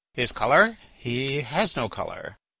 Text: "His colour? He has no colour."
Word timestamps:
"His 0.13 0.31
colour? 0.31 0.79
He 0.95 1.41
has 1.41 1.75
no 1.75 1.87
colour." 1.87 2.39